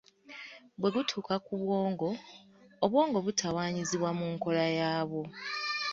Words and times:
Bwe 0.79 0.89
gutuuka 0.95 1.35
ku 1.45 1.53
bwongo, 1.61 2.09
obwongo 2.85 3.17
butawaanyizibwa 3.25 4.09
mu 4.19 4.25
nkola 4.33 4.65
yaabwo. 4.77 5.21